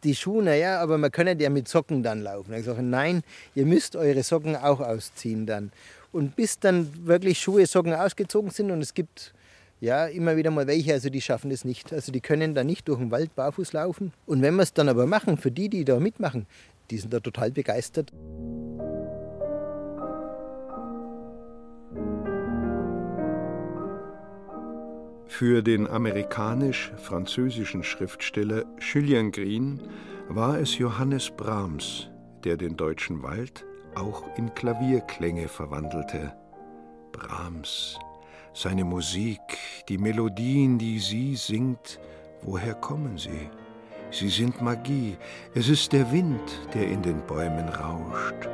die 0.04 0.14
Schuhe, 0.14 0.42
naja, 0.42 0.80
aber 0.80 0.98
man 0.98 1.10
kann 1.10 1.38
ja 1.40 1.50
mit 1.50 1.66
Socken 1.66 2.02
dann 2.02 2.22
laufen. 2.22 2.52
Ich 2.54 2.66
sage, 2.66 2.82
nein, 2.82 3.22
ihr 3.54 3.66
müsst 3.66 3.96
eure 3.96 4.22
Socken 4.22 4.54
auch 4.54 4.80
ausziehen 4.80 5.46
dann. 5.46 5.72
Und 6.12 6.36
bis 6.36 6.58
dann 6.58 7.06
wirklich 7.06 7.38
Schuhe, 7.38 7.66
Socken 7.66 7.94
ausgezogen 7.94 8.50
sind 8.50 8.70
und 8.70 8.80
es 8.80 8.94
gibt 8.94 9.32
ja 9.80 10.06
immer 10.06 10.36
wieder 10.36 10.50
mal 10.50 10.66
welche, 10.66 10.92
also 10.92 11.10
die 11.10 11.20
schaffen 11.20 11.50
das 11.50 11.64
nicht. 11.64 11.92
Also 11.92 12.12
die 12.12 12.20
können 12.20 12.54
da 12.54 12.64
nicht 12.64 12.88
durch 12.88 12.98
den 12.98 13.10
Wald 13.10 13.34
barfuß 13.34 13.72
laufen. 13.72 14.12
Und 14.26 14.42
wenn 14.42 14.54
wir 14.56 14.62
es 14.62 14.72
dann 14.72 14.88
aber 14.88 15.06
machen, 15.06 15.36
für 15.36 15.50
die, 15.50 15.68
die 15.68 15.84
da 15.84 16.00
mitmachen, 16.00 16.46
die 16.90 16.98
sind 16.98 17.12
da 17.12 17.20
total 17.20 17.52
begeistert. 17.52 18.12
Für 25.26 25.62
den 25.62 25.86
amerikanisch-französischen 25.86 27.84
Schriftsteller 27.84 28.64
Julien 28.80 29.30
Green 29.30 29.80
war 30.28 30.58
es 30.58 30.78
Johannes 30.78 31.30
Brahms, 31.30 32.08
der 32.42 32.56
den 32.56 32.76
deutschen 32.76 33.22
Wald 33.22 33.64
auch 33.94 34.24
in 34.36 34.52
Klavierklänge 34.54 35.46
verwandelte. 35.46 36.34
Brahms, 37.12 37.98
seine 38.52 38.84
Musik, 38.84 39.38
die 39.88 39.98
Melodien, 39.98 40.78
die 40.78 40.98
sie 40.98 41.36
singt, 41.36 42.00
woher 42.42 42.74
kommen 42.74 43.16
sie? 43.16 43.48
Sie 44.10 44.28
sind 44.28 44.62
Magie, 44.62 45.16
es 45.54 45.68
ist 45.68 45.92
der 45.92 46.10
Wind, 46.12 46.40
der 46.72 46.88
in 46.88 47.02
den 47.02 47.20
Bäumen 47.26 47.68
rauscht. 47.68 48.48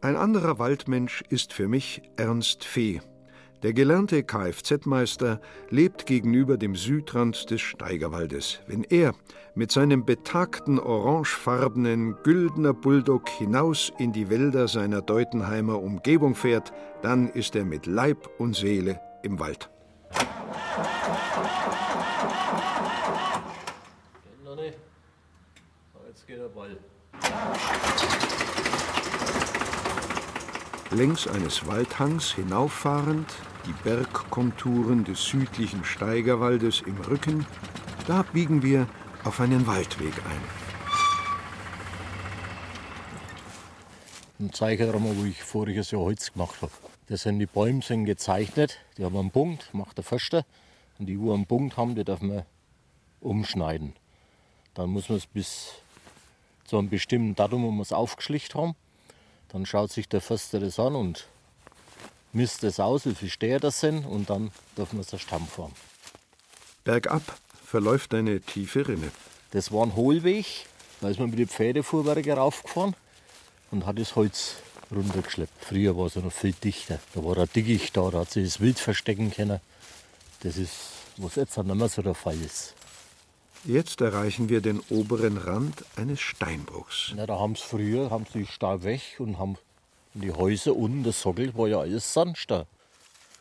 Ein 0.00 0.16
anderer 0.16 0.58
Waldmensch 0.58 1.22
ist 1.28 1.52
für 1.52 1.68
mich 1.68 2.02
Ernst 2.16 2.64
Fee. 2.64 3.00
Der 3.62 3.72
gelernte 3.72 4.24
Kfz-Meister 4.24 5.40
lebt 5.70 6.06
gegenüber 6.06 6.56
dem 6.56 6.74
Südrand 6.74 7.48
des 7.48 7.60
Steigerwaldes. 7.60 8.60
Wenn 8.66 8.82
er 8.82 9.14
mit 9.54 9.70
seinem 9.70 10.04
betagten 10.04 10.80
orangefarbenen 10.80 12.16
Güldner 12.24 12.74
Bulldog 12.74 13.28
hinaus 13.28 13.92
in 13.98 14.12
die 14.12 14.30
Wälder 14.30 14.66
seiner 14.66 15.00
Deutenheimer 15.00 15.80
Umgebung 15.80 16.34
fährt, 16.34 16.72
dann 17.02 17.28
ist 17.28 17.54
er 17.54 17.64
mit 17.64 17.86
Leib 17.86 18.28
und 18.38 18.56
Seele 18.56 19.00
im 19.22 19.38
Wald. 19.38 19.70
Jetzt 26.08 26.26
geht 26.26 26.38
der 26.38 26.48
Ball. 26.48 26.76
Längs 30.94 31.26
eines 31.26 31.66
Waldhangs 31.66 32.32
hinauffahrend, 32.34 33.26
die 33.66 33.72
Bergkonturen 33.82 35.04
des 35.04 35.24
südlichen 35.24 35.84
Steigerwaldes 35.84 36.82
im 36.82 36.96
Rücken, 37.00 37.46
da 38.06 38.22
biegen 38.22 38.62
wir 38.62 38.86
auf 39.24 39.40
einen 39.40 39.66
Waldweg 39.66 40.12
ein. 40.26 40.40
Ein 44.38 44.52
zeige 44.52 44.86
dir 44.86 44.98
mal, 44.98 45.16
wo 45.16 45.24
ich 45.24 45.42
voriges 45.42 45.92
Jahr 45.92 46.02
Holz 46.02 46.32
gemacht 46.32 46.60
habe. 46.60 46.72
Das 47.08 47.22
sind 47.22 47.38
die 47.38 47.46
Bäume 47.46 47.82
sind 47.82 48.04
gezeichnet, 48.04 48.78
die 48.98 49.04
haben 49.04 49.16
einen 49.16 49.30
Punkt, 49.30 49.72
macht 49.72 49.96
der 49.96 50.04
Förster. 50.04 50.44
Und 50.98 51.06
die, 51.06 51.18
wo 51.18 51.32
einen 51.32 51.46
Punkt 51.46 51.76
haben, 51.76 51.94
die 51.94 52.04
darf 52.04 52.20
man 52.20 52.42
umschneiden. 53.20 53.94
Dann 54.74 54.90
muss 54.90 55.08
man 55.08 55.18
es 55.18 55.26
bis 55.26 55.72
zu 56.64 56.76
einem 56.76 56.90
bestimmten 56.90 57.34
Datum, 57.34 57.62
wo 57.64 57.70
wir 57.70 57.82
es 57.82 57.92
aufgeschlicht 57.92 58.54
haben, 58.54 58.74
dann 59.52 59.66
schaut 59.66 59.92
sich 59.92 60.08
der 60.08 60.20
Förster 60.20 60.60
das 60.60 60.78
an 60.78 60.96
und 60.96 61.26
misst 62.32 62.64
es 62.64 62.80
aus, 62.80 63.06
wie 63.06 63.14
viele 63.14 63.30
Steher 63.30 63.60
das 63.60 63.80
sind 63.80 64.04
und 64.06 64.30
dann 64.30 64.50
dürfen 64.76 64.98
wir 64.98 65.06
es 65.10 65.20
Stamm 65.20 65.46
fahren. 65.46 65.72
Bergab 66.84 67.22
verläuft 67.64 68.14
eine 68.14 68.40
tiefe 68.40 68.88
Rinne. 68.88 69.12
Das 69.52 69.70
war 69.70 69.84
ein 69.84 69.94
Hohlweg, 69.94 70.46
da 71.00 71.08
ist 71.08 71.20
man 71.20 71.30
mit 71.30 71.38
den 71.38 71.48
Pferdefuhrwerken 71.48 72.32
raufgefahren 72.32 72.96
und 73.70 73.86
hat 73.86 73.98
das 73.98 74.16
Holz 74.16 74.56
runtergeschleppt. 74.90 75.64
Früher 75.64 75.96
war 75.96 76.06
es 76.06 76.16
noch 76.16 76.32
viel 76.32 76.52
dichter. 76.52 76.98
Da 77.14 77.22
war 77.22 77.36
ein 77.36 77.48
Dickicht 77.54 77.96
da, 77.96 78.10
da 78.10 78.20
hat 78.20 78.30
sich 78.30 78.44
das 78.44 78.60
Wild 78.60 78.78
verstecken 78.78 79.30
können. 79.30 79.60
Das 80.40 80.56
ist, 80.56 80.72
was 81.18 81.36
jetzt 81.36 81.56
nicht 81.56 81.74
mehr 81.74 81.88
so 81.88 82.02
der 82.02 82.14
Fall 82.14 82.40
ist. 82.40 82.74
Jetzt 83.64 84.00
erreichen 84.00 84.48
wir 84.48 84.60
den 84.60 84.80
oberen 84.90 85.36
Rand 85.36 85.84
eines 85.94 86.20
Steinbruchs. 86.20 87.14
Ja, 87.16 87.26
da 87.26 87.38
haben 87.38 87.54
sie 87.54 87.62
früher 87.62 88.10
haben 88.10 88.26
sie 88.32 88.40
die 88.40 88.46
Stahl 88.46 88.82
weg 88.82 89.00
und 89.18 89.38
haben 89.38 89.56
die 90.14 90.32
Häuser 90.32 90.74
unten, 90.74 91.04
das 91.04 91.22
Sockel 91.22 91.56
war 91.56 91.68
ja 91.68 91.78
alles 91.78 92.12
Sandstein. 92.12 92.64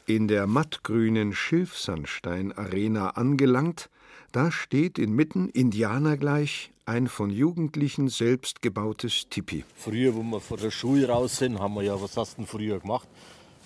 In 0.06 0.28
der 0.28 0.46
mattgrünen 0.46 1.34
Schilfsandstein-Arena 1.34 3.10
angelangt, 3.12 3.90
da 4.32 4.52
steht 4.52 5.00
inmitten 5.00 5.50
indianergleich 5.50 6.70
ein 6.86 7.08
von 7.08 7.32
Jugendlichen 7.32 8.08
selbst 8.08 8.62
gebautes 8.62 9.28
Tipi. 9.28 9.66
Früher, 9.76 10.14
wo 10.16 10.22
wir 10.22 10.40
von 10.40 10.60
der 10.60 10.72
Schule 10.72 11.08
raus 11.08 11.38
sind, 11.38 11.58
haben 11.60 11.74
wir 11.74 11.82
ja, 11.82 12.00
was 12.00 12.16
hast 12.16 12.34
du 12.34 12.42
denn 12.42 12.48
früher 12.48 12.80
gemacht? 12.80 13.08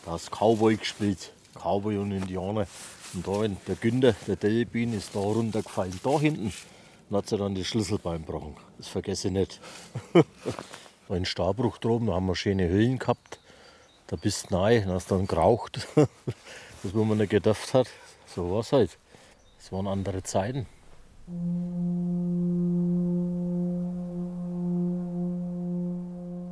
Da 0.05 0.11
hast 0.11 0.31
Cowboy 0.31 0.77
gespielt, 0.77 1.33
Cowboy 1.55 1.97
und 1.97 2.11
Indianer. 2.11 2.67
Und 3.13 3.27
da, 3.27 3.47
der 3.67 3.75
Günther, 3.75 4.15
der 4.27 4.35
Delbin, 4.35 4.93
ist 4.93 5.15
da 5.15 5.19
runtergefallen, 5.19 5.99
da 6.03 6.19
hinten. 6.19 6.53
Und 7.09 7.17
hat 7.17 7.27
sie 7.27 7.37
dann 7.37 7.55
die 7.55 7.63
Schlüsselbein 7.63 8.25
gebrochen. 8.25 8.55
Das 8.77 8.87
vergesse 8.87 9.27
ich 9.27 9.33
nicht. 9.33 9.59
da 11.07 11.15
in 11.15 11.25
Starbruch 11.25 11.77
droben, 11.77 12.07
da 12.07 12.13
haben 12.13 12.25
wir 12.25 12.35
schöne 12.35 12.67
Höhlen 12.67 12.99
gehabt. 12.99 13.39
Da 14.07 14.15
bist 14.15 14.49
du 14.49 14.55
nahe, 14.55 14.81
da 14.81 14.93
hast 14.93 15.11
dann 15.11 15.27
geraucht. 15.27 15.87
das, 15.95 16.93
wo 16.93 17.03
man 17.03 17.17
nicht 17.17 17.29
gedacht 17.29 17.73
hat. 17.73 17.87
So 18.27 18.51
war 18.51 18.59
es 18.59 18.71
halt. 18.71 18.97
Es 19.59 19.71
waren 19.71 19.87
andere 19.87 20.23
Zeiten. 20.23 20.67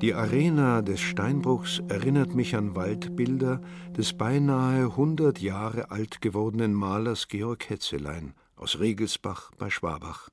Die 0.03 0.13
Arena 0.13 0.81
des 0.81 0.99
Steinbruchs 0.99 1.81
erinnert 1.87 2.35
mich 2.35 2.57
an 2.57 2.75
Waldbilder 2.75 3.61
des 3.95 4.11
beinahe 4.11 4.87
100 4.87 5.39
Jahre 5.39 5.91
alt 5.91 6.19
gewordenen 6.19 6.73
Malers 6.73 7.29
Georg 7.29 7.69
Hetzelein 7.69 8.33
aus 8.57 8.81
Regelsbach 8.81 9.51
bei 9.57 9.69
Schwabach. 9.69 10.27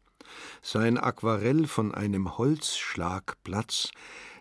Sein 0.60 0.98
Aquarell 0.98 1.68
von 1.68 1.94
einem 1.94 2.36
Holzschlagplatz 2.36 3.92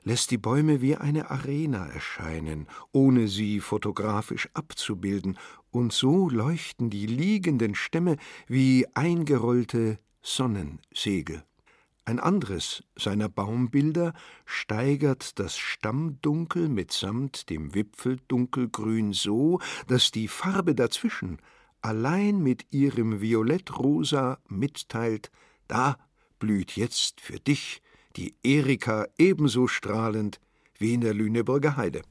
lässt 0.04 0.32
die 0.32 0.40
Bäume 0.40 0.82
wie 0.82 0.96
eine 0.96 1.30
Arena 1.30 1.86
erscheinen, 1.86 2.66
ohne 2.92 3.28
sie 3.28 3.60
fotografisch 3.60 4.50
abzubilden, 4.56 5.38
und 5.70 5.94
so 5.94 6.28
leuchten 6.28 6.90
die 6.90 7.06
liegenden 7.06 7.76
Stämme 7.76 8.16
wie 8.48 8.88
eingerollte 8.96 10.00
Sonnensegel. 10.24 11.44
Ein 12.10 12.20
anderes 12.20 12.84
seiner 12.96 13.30
Baumbilder 13.30 14.14
steigert 14.44 15.38
das 15.38 15.60
Stammdunkel 15.60 16.68
mitsamt 16.68 17.52
dem 17.52 17.76
Wipfeldunkelgrün 17.76 19.14
so, 19.14 19.60
dass 19.86 20.10
die 20.10 20.28
Farbe 20.28 20.74
dazwischen 20.74 21.38
allein 21.84 22.42
mit 22.42 22.66
ihrem 22.74 23.22
Violettrosa 23.22 24.40
mitteilt, 24.48 25.30
da 25.68 26.00
blüht 26.40 26.72
jetzt 26.72 27.22
für 27.22 27.40
dich 27.40 27.80
die 28.16 28.34
Erika 28.42 29.06
ebenso 29.20 29.68
strahlend 29.68 30.40
wie 30.80 30.96
in 30.96 31.02
der 31.02 31.14
Lüneburger 31.14 31.78
Heide. 31.78 32.02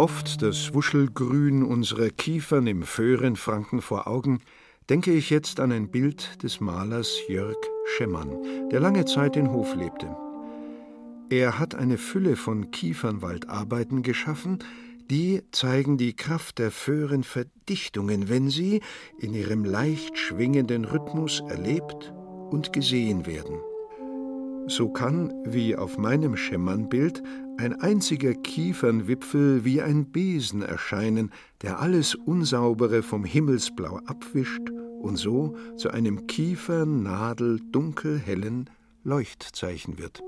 Oft 0.00 0.40
das 0.40 0.72
Wuschelgrün 0.72 1.62
unserer 1.62 2.08
Kiefern 2.08 2.66
im 2.66 2.84
Föhrenfranken 2.84 3.82
vor 3.82 4.06
Augen, 4.06 4.40
denke 4.88 5.12
ich 5.12 5.28
jetzt 5.28 5.60
an 5.60 5.72
ein 5.72 5.90
Bild 5.90 6.42
des 6.42 6.58
Malers 6.58 7.18
Jörg 7.28 7.58
Schemmann, 7.84 8.70
der 8.70 8.80
lange 8.80 9.04
Zeit 9.04 9.36
in 9.36 9.52
Hof 9.52 9.76
lebte. 9.76 10.08
Er 11.28 11.58
hat 11.58 11.74
eine 11.74 11.98
Fülle 11.98 12.36
von 12.36 12.70
Kiefernwaldarbeiten 12.70 14.02
geschaffen, 14.02 14.60
die 15.10 15.42
zeigen 15.52 15.98
die 15.98 16.16
Kraft 16.16 16.60
der 16.60 16.70
Föhrenverdichtungen, 16.70 18.30
wenn 18.30 18.48
sie 18.48 18.80
in 19.18 19.34
ihrem 19.34 19.66
leicht 19.66 20.16
schwingenden 20.16 20.86
Rhythmus 20.86 21.42
erlebt 21.46 22.10
und 22.48 22.72
gesehen 22.72 23.26
werden. 23.26 23.60
So 24.66 24.88
kann, 24.88 25.34
wie 25.44 25.76
auf 25.76 25.98
meinem 25.98 26.36
Schemmernbild, 26.36 27.22
ein 27.60 27.78
einziger 27.78 28.32
Kiefernwipfel 28.32 29.66
wie 29.66 29.82
ein 29.82 30.06
Besen 30.06 30.62
erscheinen, 30.62 31.30
der 31.60 31.78
alles 31.78 32.14
Unsaubere 32.14 33.02
vom 33.02 33.22
Himmelsblau 33.22 33.98
abwischt 34.06 34.70
und 35.02 35.16
so 35.16 35.54
zu 35.76 35.90
einem 35.90 36.26
kiefernadel 36.26 37.60
dunkelhellen 37.70 38.70
Leuchtzeichen 39.04 39.98
wird. 39.98 40.22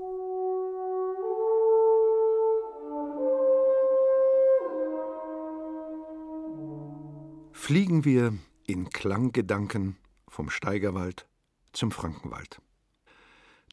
Fliegen 7.51 8.05
wir 8.05 8.33
in 8.67 8.89
Klanggedanken 8.89 9.95
vom 10.27 10.51
Steigerwald 10.51 11.25
zum 11.71 11.89
Frankenwald. 11.89 12.61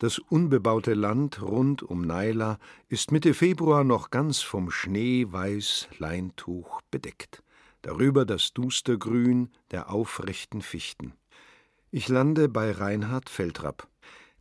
Das 0.01 0.19
unbebaute 0.19 0.95
Land 0.95 1.43
rund 1.43 1.83
um 1.83 2.01
Naila 2.01 2.59
ist 2.89 3.13
Mitte 3.13 3.35
Februar 3.35 3.85
noch 3.85 4.09
ganz 4.09 4.41
vom 4.41 4.71
schneeweiß 4.71 5.89
Leintuch 5.99 6.81
bedeckt, 6.91 7.43
darüber 7.83 8.25
das 8.25 8.55
Dustergrün 8.55 9.51
der 9.73 9.91
aufrechten 9.91 10.63
Fichten. 10.63 11.13
Ich 11.91 12.09
lande 12.09 12.49
bei 12.49 12.73
Reinhard 12.73 13.29
Feldrapp. 13.29 13.89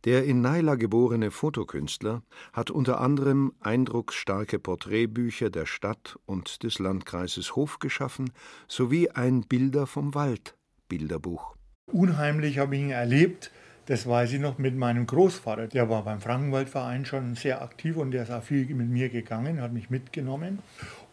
Der 0.04 0.24
in 0.24 0.40
Naila 0.40 0.76
geborene 0.76 1.30
Fotokünstler 1.30 2.22
hat 2.54 2.70
unter 2.70 2.98
anderem 2.98 3.52
eindrucksstarke 3.60 4.58
Porträtbücher 4.58 5.50
der 5.50 5.66
Stadt 5.66 6.18
und 6.24 6.62
des 6.62 6.78
Landkreises 6.78 7.54
Hof 7.54 7.80
geschaffen 7.80 8.32
sowie 8.66 9.10
ein 9.10 9.42
Bilder 9.42 9.86
vom 9.86 10.14
Wald 10.14 10.56
Bilderbuch. 10.88 11.54
Unheimlich 11.92 12.56
habe 12.56 12.76
ich 12.76 12.80
ihn 12.80 12.90
erlebt, 12.90 13.52
das 13.90 14.06
weiß 14.06 14.34
ich 14.34 14.40
noch 14.40 14.58
mit 14.58 14.76
meinem 14.76 15.04
Großvater. 15.04 15.66
Der 15.66 15.90
war 15.90 16.04
beim 16.04 16.20
Frankenwaldverein 16.20 17.04
schon 17.04 17.34
sehr 17.34 17.60
aktiv 17.60 17.96
und 17.96 18.12
der 18.12 18.22
ist 18.22 18.30
auch 18.30 18.44
viel 18.44 18.72
mit 18.72 18.88
mir 18.88 19.08
gegangen, 19.08 19.60
hat 19.60 19.72
mich 19.72 19.90
mitgenommen. 19.90 20.60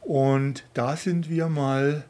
Und 0.02 0.64
da 0.76 0.96
sind 0.96 1.28
wir 1.28 1.48
mal 1.48 2.04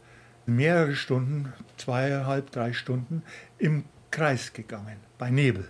mehrere 0.46 0.94
Stunden, 0.94 1.54
zweieinhalb, 1.78 2.52
drei 2.52 2.74
Stunden 2.74 3.24
im 3.58 3.86
Kreis 4.12 4.52
gegangen, 4.52 4.98
bei 5.18 5.30
Nebel. 5.30 5.70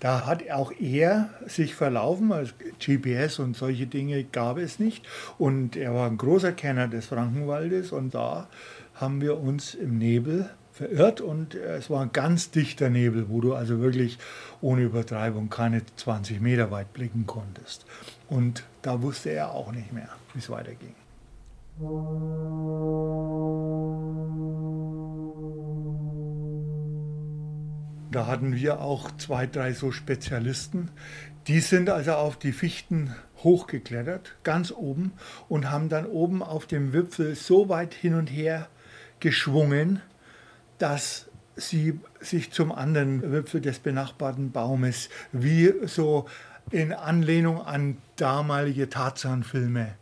Da 0.00 0.26
hat 0.26 0.50
auch 0.50 0.72
er 0.72 1.30
sich 1.46 1.76
verlaufen, 1.76 2.32
also 2.32 2.52
GPS 2.84 3.38
und 3.38 3.56
solche 3.56 3.86
Dinge 3.86 4.24
gab 4.24 4.58
es 4.58 4.80
nicht. 4.80 5.06
Und 5.38 5.76
er 5.76 5.94
war 5.94 6.10
ein 6.10 6.18
großer 6.18 6.50
Kenner 6.50 6.88
des 6.88 7.06
Frankenwaldes 7.06 7.92
und 7.92 8.12
da 8.12 8.48
haben 8.96 9.20
wir 9.20 9.38
uns 9.38 9.76
im 9.76 9.98
Nebel 9.98 10.50
verirrt 10.82 11.20
und 11.20 11.54
es 11.54 11.90
war 11.90 12.02
ein 12.02 12.12
ganz 12.12 12.50
dichter 12.50 12.90
Nebel, 12.90 13.28
wo 13.28 13.40
du 13.40 13.54
also 13.54 13.80
wirklich 13.80 14.18
ohne 14.60 14.82
Übertreibung 14.82 15.48
keine 15.48 15.82
20 15.96 16.40
Meter 16.40 16.70
weit 16.70 16.92
blicken 16.92 17.26
konntest. 17.26 17.86
Und 18.28 18.64
da 18.82 19.02
wusste 19.02 19.30
er 19.30 19.52
auch 19.52 19.72
nicht 19.72 19.92
mehr, 19.92 20.08
wie 20.34 20.40
es 20.40 20.50
weiterging. 20.50 20.94
Da 28.10 28.26
hatten 28.26 28.54
wir 28.54 28.80
auch 28.80 29.10
zwei, 29.16 29.46
drei 29.46 29.72
so 29.72 29.92
Spezialisten. 29.92 30.90
Die 31.46 31.60
sind 31.60 31.90
also 31.90 32.12
auf 32.12 32.38
die 32.38 32.52
Fichten 32.52 33.14
hochgeklettert, 33.42 34.36
ganz 34.44 34.70
oben, 34.70 35.12
und 35.48 35.70
haben 35.70 35.88
dann 35.88 36.06
oben 36.06 36.42
auf 36.42 36.66
dem 36.66 36.92
Wipfel 36.92 37.34
so 37.34 37.68
weit 37.68 37.94
hin 37.94 38.14
und 38.14 38.26
her 38.26 38.68
geschwungen, 39.18 40.02
dass 40.82 41.26
sie 41.56 41.98
sich 42.20 42.50
zum 42.52 42.72
anderen 42.72 43.32
Wipfel 43.32 43.60
des 43.60 43.78
benachbarten 43.78 44.52
Baumes 44.52 45.08
wie 45.32 45.72
so 45.86 46.26
in 46.70 46.92
Anlehnung 46.92 47.60
an 47.60 47.98
damalige 48.16 48.88
Tarzan-Filme 48.88 49.94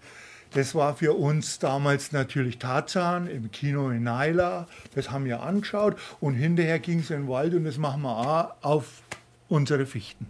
das 0.52 0.74
war 0.74 0.96
für 0.96 1.12
uns 1.14 1.60
damals 1.60 2.10
natürlich 2.10 2.58
Tarzan 2.58 3.28
im 3.28 3.52
Kino 3.52 3.90
in 3.90 4.02
Naila. 4.02 4.66
Das 4.94 5.10
haben 5.10 5.24
wir 5.24 5.42
angeschaut 5.42 5.96
und 6.18 6.34
hinterher 6.34 6.80
ging 6.80 7.00
es 7.00 7.10
in 7.10 7.22
den 7.22 7.28
Wald 7.28 7.54
und 7.54 7.64
das 7.64 7.78
machen 7.78 8.02
wir 8.02 8.16
auch 8.16 8.54
auf 8.62 9.02
unsere 9.48 9.86
Fichten. 9.86 10.26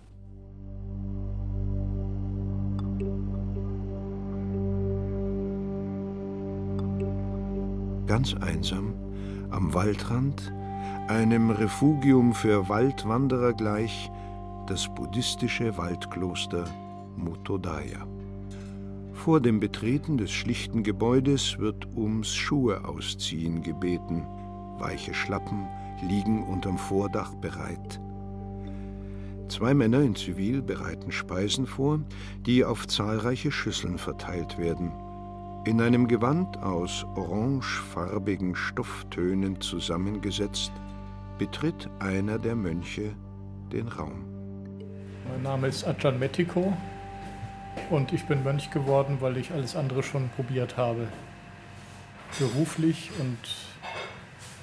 Ganz 8.07 8.35
einsam, 8.35 8.93
am 9.51 9.75
Waldrand, 9.75 10.53
einem 11.09 11.51
Refugium 11.51 12.35
für 12.35 12.69
Waldwanderer 12.69 13.53
gleich, 13.53 14.11
das 14.67 14.89
buddhistische 14.95 15.77
Waldkloster 15.77 16.65
Mutodaya. 17.17 18.07
Vor 19.13 19.41
dem 19.41 19.61
Betreten 19.61 20.17
des 20.17 20.31
schlichten 20.31 20.83
Gebäudes 20.83 21.59
wird 21.59 21.87
ums 21.97 22.35
Schuhe 22.35 22.85
ausziehen 22.85 23.63
gebeten. 23.63 24.27
Weiche 24.79 25.13
Schlappen 25.13 25.67
liegen 26.09 26.43
unterm 26.45 26.79
Vordach 26.79 27.35
bereit. 27.35 28.01
Zwei 29.49 29.75
Männer 29.75 30.01
in 30.03 30.15
Zivil 30.15 30.63
bereiten 30.63 31.11
Speisen 31.11 31.67
vor, 31.67 32.01
die 32.47 32.65
auf 32.65 32.87
zahlreiche 32.87 33.51
Schüsseln 33.51 33.99
verteilt 33.99 34.59
werden. 34.59 34.93
In 35.67 35.79
einem 35.83 36.09
Gewand 36.09 36.57
aus 36.63 37.05
orangefarbigen 37.17 38.57
Stofftönen 38.57 39.61
zusammengesetzt, 39.61 40.73
betritt 41.39 41.87
einer 41.99 42.39
der 42.39 42.57
Mönche 42.57 43.15
den 43.71 43.87
Raum. 43.89 44.25
Mein 45.29 45.43
Name 45.43 45.69
ist 45.69 45.87
Ajahn 45.87 46.19
Metiko. 46.19 46.73
Und 47.91 48.15
ich 48.15 48.25
bin 48.25 48.43
Mönch 48.43 48.71
geworden, 48.71 49.19
weil 49.21 49.37
ich 49.37 49.53
alles 49.53 49.77
andere 49.77 50.03
schon 50.03 50.31
probiert 50.31 50.79
habe. 50.79 51.09
Beruflich 52.39 53.11
und 53.19 53.39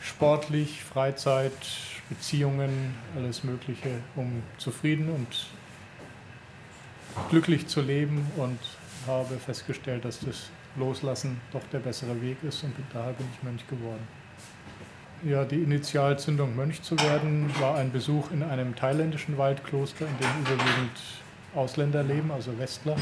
sportlich, 0.02 0.84
Freizeit, 0.84 1.54
Beziehungen, 2.10 2.96
alles 3.16 3.44
Mögliche, 3.44 4.02
um 4.16 4.42
zufrieden 4.58 5.10
und 5.10 5.48
glücklich 7.30 7.68
zu 7.68 7.82
leben 7.82 8.26
und 8.36 8.60
habe 9.06 9.38
festgestellt, 9.38 10.04
dass 10.04 10.22
das 10.22 10.50
Loslassen 10.78 11.42
doch 11.52 11.64
der 11.72 11.80
bessere 11.80 12.22
Weg 12.22 12.38
ist 12.44 12.64
und 12.64 12.74
daher 12.94 13.14
bin 13.14 13.26
ich 13.34 13.44
Mönch 13.44 13.68
geworden. 13.68 14.08
Ja, 15.24 15.46
die 15.46 15.64
Initialzündung, 15.64 16.56
Mönch 16.56 16.84
zu 16.84 16.98
werden, 17.00 17.50
war 17.60 17.76
ein 17.78 17.92
Besuch 17.92 18.32
in 18.32 18.44
einem 18.44 18.76
thailändischen 18.76 19.38
Waldkloster, 19.38 20.06
in 20.06 20.18
dem 20.20 20.42
überwiegend 20.42 21.00
Ausländer 21.56 22.04
leben, 22.04 22.32
also 22.32 22.58
Westler. 22.60 22.96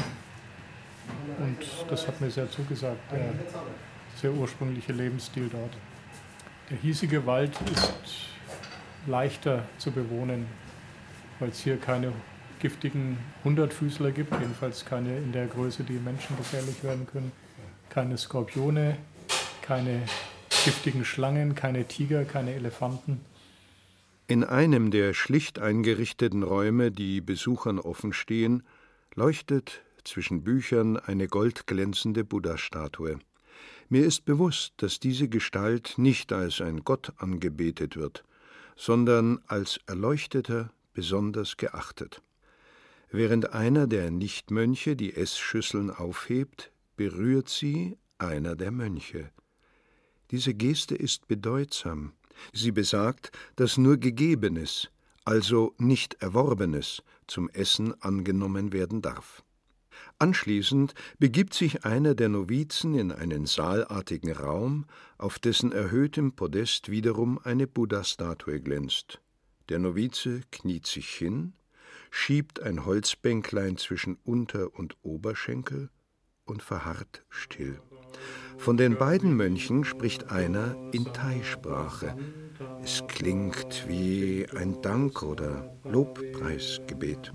Und 1.38 1.58
das 1.90 2.08
hat 2.08 2.20
mir 2.20 2.30
sehr 2.30 2.50
zugesagt, 2.50 2.98
der 3.12 3.34
sehr 4.16 4.32
ursprüngliche 4.32 4.92
Lebensstil 4.92 5.48
dort. 5.52 5.76
Der 6.70 6.78
hiesige 6.78 7.26
Wald 7.26 7.52
ist 7.70 7.92
leichter 9.06 9.64
zu 9.76 9.90
bewohnen, 9.90 10.46
weil 11.38 11.50
es 11.50 11.60
hier 11.60 11.76
keine 11.76 12.12
giftigen 12.58 13.18
Hundertfüßler 13.44 14.10
gibt, 14.10 14.32
jedenfalls 14.40 14.84
keine 14.84 15.18
in 15.18 15.32
der 15.32 15.46
Größe, 15.46 15.84
die 15.84 15.98
Menschen 15.98 16.36
gefährlich 16.36 16.82
werden 16.82 17.06
können, 17.06 17.30
keine 17.96 18.18
Skorpione, 18.18 18.98
keine 19.62 20.02
giftigen 20.66 21.06
Schlangen, 21.06 21.54
keine 21.54 21.88
Tiger, 21.88 22.26
keine 22.26 22.52
Elefanten. 22.52 23.22
In 24.26 24.44
einem 24.44 24.90
der 24.90 25.14
schlicht 25.14 25.58
eingerichteten 25.58 26.42
Räume, 26.42 26.90
die 26.92 27.22
Besuchern 27.22 27.78
offen 27.78 28.12
stehen, 28.12 28.64
leuchtet 29.14 29.80
zwischen 30.04 30.44
Büchern 30.44 30.98
eine 30.98 31.26
goldglänzende 31.26 32.22
Buddha-Statue. 32.22 33.18
Mir 33.88 34.04
ist 34.04 34.26
bewusst, 34.26 34.74
dass 34.76 35.00
diese 35.00 35.30
Gestalt 35.30 35.94
nicht 35.96 36.34
als 36.34 36.60
ein 36.60 36.84
Gott 36.84 37.14
angebetet 37.16 37.96
wird, 37.96 38.24
sondern 38.76 39.40
als 39.46 39.80
Erleuchteter 39.86 40.70
besonders 40.92 41.56
geachtet. 41.56 42.20
Während 43.10 43.54
einer 43.54 43.86
der 43.86 44.10
Nichtmönche 44.10 44.96
die 44.96 45.16
Essschüsseln 45.16 45.90
aufhebt, 45.90 46.70
berührt 46.96 47.48
sie 47.48 47.98
einer 48.18 48.56
der 48.56 48.70
Mönche. 48.70 49.30
Diese 50.30 50.54
Geste 50.54 50.94
ist 50.94 51.28
bedeutsam, 51.28 52.12
Sie 52.52 52.72
besagt, 52.72 53.32
dass 53.56 53.76
nur 53.76 53.96
Gegebenes, 53.96 54.90
also 55.24 55.74
nicht 55.78 56.14
Erworbenes, 56.22 57.02
zum 57.26 57.48
Essen 57.50 58.00
angenommen 58.02 58.72
werden 58.72 59.02
darf. 59.02 59.42
Anschließend 60.18 60.94
begibt 61.18 61.54
sich 61.54 61.84
einer 61.84 62.14
der 62.14 62.28
Novizen 62.28 62.94
in 62.94 63.12
einen 63.12 63.46
saalartigen 63.46 64.32
Raum, 64.32 64.86
auf 65.18 65.38
dessen 65.38 65.72
erhöhtem 65.72 66.32
Podest 66.32 66.90
wiederum 66.90 67.38
eine 67.42 67.66
Buddha-Statue 67.66 68.60
glänzt. 68.60 69.20
Der 69.68 69.78
Novize 69.78 70.42
kniet 70.52 70.86
sich 70.86 71.08
hin, 71.08 71.54
schiebt 72.10 72.60
ein 72.60 72.84
Holzbänklein 72.84 73.78
zwischen 73.78 74.16
Unter- 74.22 74.74
und 74.74 74.96
Oberschenkel 75.02 75.90
und 76.46 76.62
verharrt 76.62 77.24
still. 77.28 77.78
Von 78.56 78.76
den 78.76 78.96
beiden 78.96 79.36
Mönchen 79.36 79.84
spricht 79.84 80.30
einer 80.30 80.76
in 80.92 81.04
Thai-Sprache. 81.04 82.16
Es 82.82 83.02
klingt 83.06 83.84
wie 83.86 84.46
ein 84.56 84.80
Dank- 84.80 85.22
oder 85.22 85.76
Lobpreisgebet. 85.84 87.32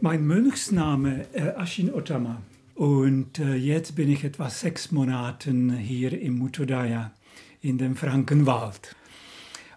Mein 0.00 0.26
Mönchsname 0.26 1.26
äh, 1.32 1.50
Ashin 1.56 1.92
Ottama. 1.92 2.42
Und 2.74 3.38
äh, 3.38 3.54
jetzt 3.54 3.96
bin 3.96 4.10
ich 4.10 4.24
etwa 4.24 4.50
sechs 4.50 4.92
Monate 4.92 5.52
hier 5.78 6.20
im 6.20 6.38
Mutodaya 6.38 7.12
in 7.60 7.78
dem 7.78 7.96
Frankenwald. 7.96 8.94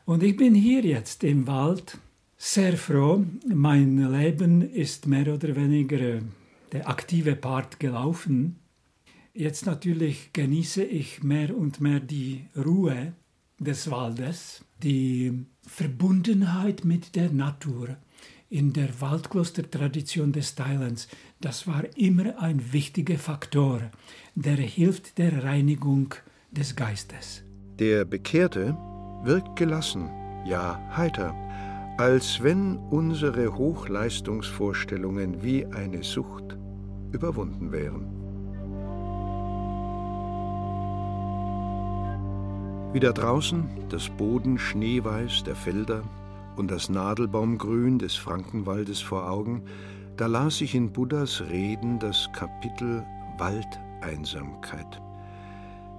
Und 0.06 0.24
ich 0.24 0.36
bin 0.36 0.56
hier 0.56 0.82
jetzt 0.82 1.24
im 1.24 1.48
Wald 1.48 1.98
sehr 2.38 2.78
froh. 2.78 3.24
Mein 3.48 4.12
Leben 4.12 4.62
ist 4.62 5.08
mehr 5.08 5.34
oder 5.34 5.56
weniger 5.56 6.00
äh, 6.00 6.22
der 6.78 6.90
aktive 6.90 7.36
Part 7.36 7.80
gelaufen. 7.80 8.60
Jetzt 9.34 9.66
natürlich 9.66 10.32
genieße 10.34 10.84
ich 10.84 11.24
mehr 11.24 11.58
und 11.58 11.82
mehr 11.82 12.00
die 12.00 12.46
Ruhe 12.56 13.14
des 13.60 13.90
Waldes, 13.90 14.64
die 14.84 15.46
Verbundenheit 15.66 16.86
mit 16.86 17.16
der 17.16 17.32
Natur 17.32 17.98
in 18.50 18.74
der 18.74 18.90
Waldklostertradition 19.02 20.32
des 20.32 20.54
Thailands, 20.54 21.08
das 21.42 21.66
war 21.68 21.84
immer 21.98 22.40
ein 22.40 22.72
wichtiger 22.72 23.18
Faktor, 23.18 23.82
der 24.36 24.58
hilft 24.58 25.18
der 25.18 25.44
Reinigung 25.44 26.14
des 26.52 26.76
Geistes. 26.76 27.44
Der 27.80 28.06
Bekehrte 28.06 28.78
wirkt 29.24 29.56
gelassen, 29.56 30.10
ja 30.46 30.80
heiter, 30.96 31.36
als 31.98 32.42
wenn 32.44 32.78
unsere 32.78 33.58
Hochleistungsvorstellungen 33.58 35.42
wie 35.44 35.66
eine 35.66 36.04
Sucht 36.04 36.58
überwunden 37.12 37.72
wären. 37.72 38.06
Wieder 42.94 43.14
draußen 43.14 43.68
das 43.90 44.10
Boden 44.10 44.58
schneeweiß 44.58 45.44
der 45.44 45.56
Felder 45.56 46.04
und 46.56 46.72
das 46.72 46.90
Nadelbaumgrün 46.90 48.00
des 48.00 48.16
Frankenwaldes 48.16 49.02
vor 49.02 49.30
Augen, 49.30 49.64
da 50.16 50.26
las 50.26 50.62
ich 50.62 50.74
in 50.74 50.92
Buddhas 50.92 51.44
Reden 51.50 52.00
das 52.00 52.30
Kapitel 52.34 53.06
Waldeinsamkeit. 53.38 55.02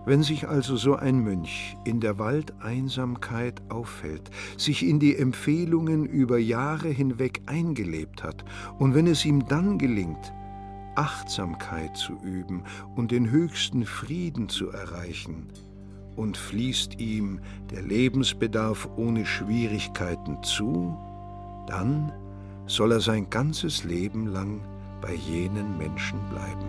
Wenn 0.06 0.22
sich 0.22 0.48
also 0.48 0.76
so 0.76 0.96
ein 0.96 1.22
Mönch 1.22 1.76
in 1.84 2.00
der 2.00 2.18
Waldeinsamkeit 2.18 3.60
aufhält, 3.68 4.30
sich 4.56 4.86
in 4.86 4.98
die 4.98 5.14
Empfehlungen 5.14 6.06
über 6.06 6.38
Jahre 6.38 6.88
hinweg 6.88 7.42
eingelebt 7.46 8.22
hat, 8.22 8.44
und 8.78 8.94
wenn 8.94 9.06
es 9.06 9.24
ihm 9.24 9.46
dann 9.46 9.78
gelingt, 9.78 10.32
Achtsamkeit 10.98 11.96
zu 11.96 12.14
üben 12.22 12.64
und 12.96 13.12
den 13.12 13.30
höchsten 13.30 13.86
Frieden 13.86 14.48
zu 14.48 14.70
erreichen, 14.70 15.52
und 16.18 16.36
fließt 16.36 16.98
ihm 16.98 17.40
der 17.70 17.82
Lebensbedarf 17.82 18.88
ohne 18.96 19.24
Schwierigkeiten 19.24 20.42
zu, 20.42 20.98
dann 21.68 22.12
soll 22.66 22.90
er 22.90 23.00
sein 23.00 23.30
ganzes 23.30 23.84
Leben 23.84 24.26
lang 24.26 24.60
bei 25.00 25.14
jenen 25.14 25.78
Menschen 25.78 26.18
bleiben. 26.28 26.66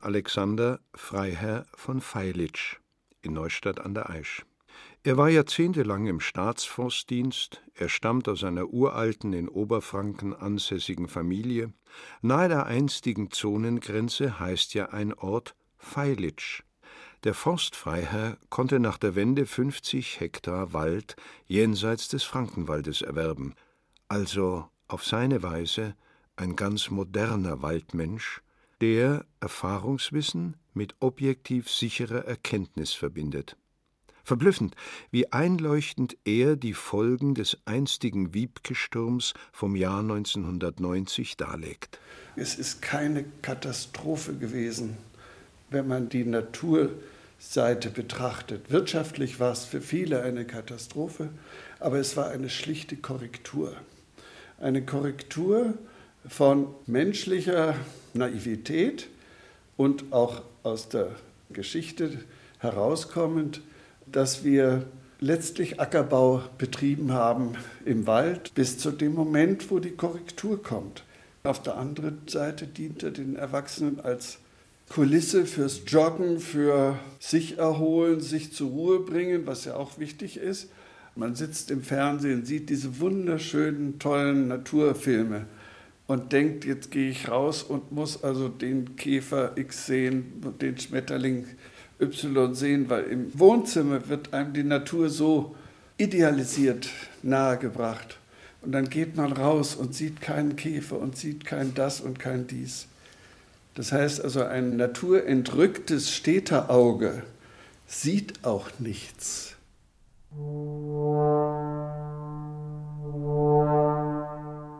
Alexander 0.00 0.80
Freiherr 0.94 1.64
von 1.74 2.02
Feilitsch 2.02 2.76
in 3.22 3.32
Neustadt 3.32 3.80
an 3.80 3.94
der 3.94 4.10
Aisch 4.10 4.44
er 5.04 5.16
war 5.16 5.28
jahrzehntelang 5.28 6.06
im 6.06 6.20
Staatsforstdienst, 6.20 7.62
er 7.74 7.88
stammt 7.88 8.28
aus 8.28 8.44
einer 8.44 8.68
uralten, 8.68 9.32
in 9.32 9.48
Oberfranken 9.48 10.34
ansässigen 10.34 11.08
Familie. 11.08 11.72
Nahe 12.20 12.48
der 12.48 12.66
einstigen 12.66 13.30
Zonengrenze 13.30 14.38
heißt 14.38 14.74
ja 14.74 14.90
ein 14.90 15.14
Ort 15.14 15.54
Feilitsch. 15.78 16.62
Der 17.24 17.34
Forstfreiherr 17.34 18.38
konnte 18.48 18.78
nach 18.80 18.98
der 18.98 19.14
Wende 19.14 19.46
50 19.46 20.20
Hektar 20.20 20.72
Wald 20.72 21.16
jenseits 21.46 22.08
des 22.08 22.22
Frankenwaldes 22.22 23.02
erwerben, 23.02 23.54
also 24.08 24.68
auf 24.86 25.04
seine 25.04 25.42
Weise 25.42 25.96
ein 26.36 26.54
ganz 26.54 26.90
moderner 26.90 27.62
Waldmensch, 27.62 28.42
der 28.80 29.24
Erfahrungswissen 29.40 30.56
mit 30.74 30.94
objektiv 31.00 31.68
sicherer 31.68 32.24
Erkenntnis 32.24 32.92
verbindet. 32.92 33.56
Verblüffend, 34.28 34.74
wie 35.10 35.32
einleuchtend 35.32 36.18
er 36.26 36.56
die 36.56 36.74
Folgen 36.74 37.34
des 37.34 37.56
einstigen 37.64 38.34
Wiebke-Sturms 38.34 39.32
vom 39.52 39.74
Jahr 39.74 40.00
1990 40.00 41.38
darlegt. 41.38 41.98
Es 42.36 42.56
ist 42.56 42.82
keine 42.82 43.24
Katastrophe 43.40 44.34
gewesen, 44.34 44.98
wenn 45.70 45.88
man 45.88 46.10
die 46.10 46.26
Naturseite 46.26 47.88
betrachtet. 47.88 48.70
Wirtschaftlich 48.70 49.40
war 49.40 49.52
es 49.52 49.64
für 49.64 49.80
viele 49.80 50.22
eine 50.22 50.44
Katastrophe, 50.44 51.30
aber 51.80 51.96
es 51.96 52.14
war 52.18 52.28
eine 52.28 52.50
schlichte 52.50 52.96
Korrektur. 52.96 53.74
Eine 54.60 54.84
Korrektur 54.84 55.72
von 56.28 56.66
menschlicher 56.84 57.76
Naivität 58.12 59.08
und 59.78 60.12
auch 60.12 60.42
aus 60.64 60.90
der 60.90 61.12
Geschichte 61.48 62.20
herauskommend 62.58 63.62
dass 64.12 64.44
wir 64.44 64.86
letztlich 65.20 65.80
Ackerbau 65.80 66.42
betrieben 66.58 67.12
haben 67.12 67.52
im 67.84 68.06
Wald 68.06 68.54
bis 68.54 68.78
zu 68.78 68.90
dem 68.90 69.14
Moment, 69.14 69.70
wo 69.70 69.78
die 69.78 69.90
Korrektur 69.90 70.62
kommt. 70.62 71.04
Auf 71.44 71.62
der 71.62 71.76
anderen 71.76 72.18
Seite 72.26 72.66
diente 72.66 73.10
den 73.12 73.36
Erwachsenen 73.36 74.00
als 74.00 74.38
Kulisse 74.88 75.44
fürs 75.44 75.82
Joggen, 75.86 76.40
für 76.40 76.98
sich 77.18 77.58
erholen, 77.58 78.20
sich 78.20 78.52
zur 78.52 78.70
Ruhe 78.70 79.00
bringen, 79.00 79.46
was 79.46 79.64
ja 79.64 79.76
auch 79.76 79.98
wichtig 79.98 80.38
ist. 80.38 80.70
Man 81.14 81.34
sitzt 81.34 81.70
im 81.70 81.82
Fernsehen, 81.82 82.44
sieht 82.44 82.70
diese 82.70 83.00
wunderschönen, 83.00 83.98
tollen 83.98 84.48
Naturfilme 84.48 85.46
und 86.06 86.32
denkt, 86.32 86.64
jetzt 86.64 86.90
gehe 86.90 87.10
ich 87.10 87.28
raus 87.28 87.62
und 87.62 87.92
muss 87.92 88.24
also 88.24 88.48
den 88.48 88.96
Käfer 88.96 89.52
X 89.56 89.86
sehen, 89.86 90.32
den 90.60 90.78
Schmetterling 90.78 91.46
Y 92.00 92.54
sehen, 92.54 92.88
weil 92.88 93.04
im 93.04 93.38
Wohnzimmer 93.38 94.08
wird 94.08 94.32
einem 94.32 94.52
die 94.52 94.62
Natur 94.62 95.08
so 95.10 95.56
idealisiert 95.96 96.88
nahegebracht. 97.22 98.18
Und 98.62 98.72
dann 98.72 98.88
geht 98.88 99.16
man 99.16 99.32
raus 99.32 99.74
und 99.74 99.94
sieht 99.94 100.20
keinen 100.20 100.56
Käfer 100.56 100.98
und 100.98 101.16
sieht 101.16 101.44
kein 101.44 101.74
das 101.74 102.00
und 102.00 102.18
kein 102.18 102.46
dies. 102.46 102.86
Das 103.74 103.92
heißt 103.92 104.22
also, 104.22 104.42
ein 104.42 104.76
naturentrücktes 104.76 106.12
Städterauge 106.12 107.22
sieht 107.86 108.44
auch 108.44 108.68
nichts. 108.78 109.54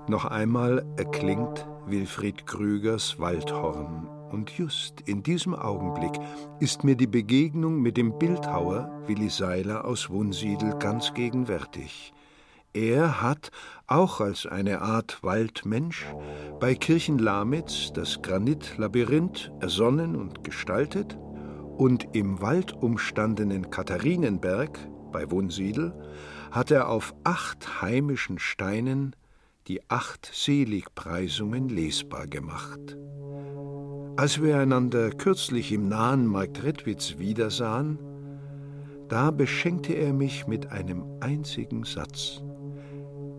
Noch 0.09 0.25
einmal 0.25 0.85
erklingt 0.97 1.67
Wilfried 1.87 2.47
Krügers 2.47 3.19
Waldhorn 3.19 4.18
und 4.31 4.51
just 4.51 5.01
in 5.03 5.23
diesem 5.23 5.55
Augenblick 5.55 6.13
ist 6.61 6.85
mir 6.85 6.97
die 6.97 7.07
Begegnung 7.07 7.81
mit 7.81 7.97
dem 7.97 8.19
Bildhauer 8.19 9.03
Willi 9.07 9.31
Seiler 9.31 9.85
aus 9.85 10.11
Wunsiedel 10.11 10.77
ganz 10.79 11.15
gegenwärtig. 11.15 12.13
Er 12.75 13.23
hat, 13.23 13.51
auch 13.87 14.21
als 14.21 14.47
eine 14.47 14.83
Art 14.83 15.23
Waldmensch, 15.23 16.07
bei 16.61 16.75
Kirchenlamitz 16.75 17.93
das 17.93 18.21
Granitlabyrinth 18.23 19.51
ersonnen 19.61 20.17
und 20.17 20.45
gestaltet 20.45 21.19
und 21.77 22.15
im 22.15 22.41
waldumstandenen 22.43 23.71
Katharinenberg 23.71 24.79
bei 25.13 25.31
Wunsiedel 25.31 25.93
hat 26.51 26.71
er 26.71 26.89
auf 26.89 27.15
acht 27.25 27.83
heimischen 27.83 28.39
Steinen 28.39 29.17
die 29.69 29.83
acht 29.89 30.31
Seligpreisungen 30.33 31.69
lesbar 31.69 32.27
gemacht. 32.27 32.97
Als 34.17 34.43
wir 34.43 34.59
einander 34.59 35.11
kürzlich 35.11 35.73
im 35.73 35.89
nahen 35.89 36.27
Marktredwitz 36.27 37.19
wiedersahen, 37.19 37.99
da 39.09 39.31
beschenkte 39.31 39.93
er 39.93 40.13
mich 40.15 40.47
mit 40.47 40.73
einem 40.73 41.05
einzigen 41.21 41.85
Satz. 41.85 42.43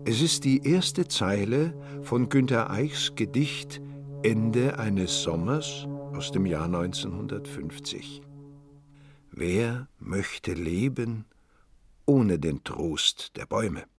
Es 0.04 0.22
ist 0.22 0.44
die 0.44 0.64
erste 0.64 1.08
Zeile 1.08 1.74
von 2.02 2.28
Günter 2.28 2.70
Eichs 2.70 3.14
Gedicht 3.16 3.82
Ende 4.22 4.78
eines 4.78 5.22
Sommers 5.22 5.86
aus 6.14 6.30
dem 6.30 6.46
Jahr 6.46 6.64
1950. 6.64 8.22
Wer 9.32 9.88
möchte 9.98 10.54
leben 10.54 11.24
ohne 12.06 12.38
den 12.38 12.62
Trost 12.64 13.36
der 13.36 13.46
Bäume? 13.46 13.84